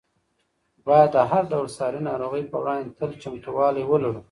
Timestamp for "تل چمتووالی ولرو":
2.99-4.19